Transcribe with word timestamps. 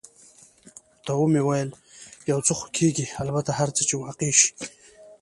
ورته 1.05 1.29
مې 1.33 1.41
وویل: 1.43 1.69
یو 2.31 2.39
څه 2.45 2.53
خو 2.57 2.65
کېږي، 2.77 3.05
البته 3.23 3.51
هر 3.59 3.69
څه 3.75 3.81
چې 3.89 3.95
واقع 4.03 4.31
شي. 4.39 4.49